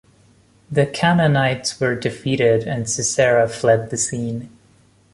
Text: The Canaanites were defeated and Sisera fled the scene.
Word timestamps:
The 0.71 0.87
Canaanites 0.87 1.79
were 1.79 1.93
defeated 1.93 2.63
and 2.67 2.89
Sisera 2.89 3.47
fled 3.47 3.91
the 3.91 3.97
scene. 3.97 4.49